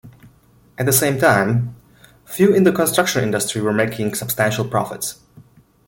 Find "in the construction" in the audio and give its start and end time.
2.55-3.23